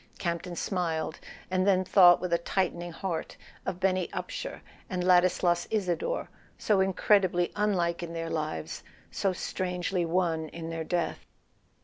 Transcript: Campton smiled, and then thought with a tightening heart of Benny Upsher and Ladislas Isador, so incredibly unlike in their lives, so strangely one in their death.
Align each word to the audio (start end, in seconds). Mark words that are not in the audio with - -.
Campton 0.17 0.55
smiled, 0.55 1.19
and 1.51 1.67
then 1.67 1.85
thought 1.85 2.19
with 2.19 2.33
a 2.33 2.39
tightening 2.39 2.91
heart 2.91 3.37
of 3.67 3.79
Benny 3.79 4.07
Upsher 4.13 4.61
and 4.89 5.03
Ladislas 5.03 5.67
Isador, 5.69 6.27
so 6.57 6.79
incredibly 6.79 7.51
unlike 7.55 8.01
in 8.01 8.11
their 8.13 8.31
lives, 8.31 8.81
so 9.11 9.31
strangely 9.31 10.03
one 10.03 10.49
in 10.49 10.71
their 10.71 10.83
death. 10.83 11.27